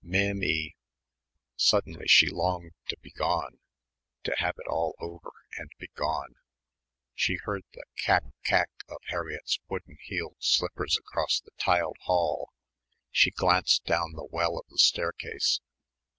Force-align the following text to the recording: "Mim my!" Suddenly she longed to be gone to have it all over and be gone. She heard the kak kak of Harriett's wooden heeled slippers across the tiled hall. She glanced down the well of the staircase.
"Mim 0.03 0.39
my!" 0.39 0.73
Suddenly 1.57 2.07
she 2.07 2.27
longed 2.27 2.71
to 2.87 2.97
be 3.03 3.11
gone 3.11 3.59
to 4.23 4.33
have 4.37 4.55
it 4.57 4.65
all 4.67 4.95
over 4.97 5.29
and 5.59 5.69
be 5.77 5.89
gone. 5.93 6.37
She 7.13 7.35
heard 7.43 7.65
the 7.73 7.83
kak 7.99 8.23
kak 8.43 8.71
of 8.89 8.97
Harriett's 9.09 9.59
wooden 9.69 9.97
heeled 10.01 10.37
slippers 10.39 10.97
across 10.97 11.39
the 11.39 11.51
tiled 11.59 11.97
hall. 12.05 12.49
She 13.11 13.29
glanced 13.29 13.83
down 13.83 14.13
the 14.13 14.25
well 14.25 14.57
of 14.57 14.65
the 14.69 14.79
staircase. 14.79 15.59